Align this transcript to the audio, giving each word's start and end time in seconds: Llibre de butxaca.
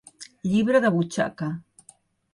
Llibre 0.53 0.81
de 0.85 0.91
butxaca. 0.97 1.51